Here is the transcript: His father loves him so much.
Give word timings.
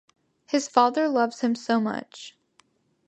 His 0.47 0.67
father 0.67 1.07
loves 1.07 1.41
him 1.41 1.53
so 1.53 1.79
much. 1.79 2.35